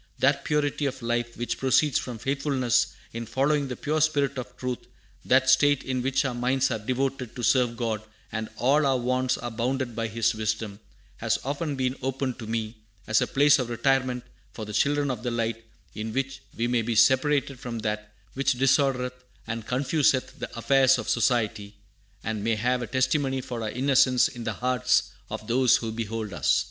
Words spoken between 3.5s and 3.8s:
the